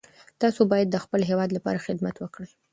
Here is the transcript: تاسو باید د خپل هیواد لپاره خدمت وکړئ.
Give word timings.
تاسو 0.41 0.61
باید 0.71 0.87
د 0.91 0.97
خپل 1.03 1.21
هیواد 1.29 1.49
لپاره 1.57 1.83
خدمت 1.87 2.15
وکړئ. 2.19 2.51